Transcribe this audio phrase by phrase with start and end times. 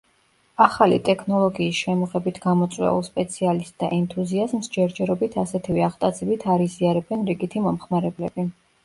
[0.63, 8.47] ახალი ტექნოლოგიის შემოღებით გამოწვეულ სპეციალისტთა ენთუზიაზმს ჯერჯერობით ასეთივე აღტაცებით არ იზიარებენ რიგითი მომხმარებლები.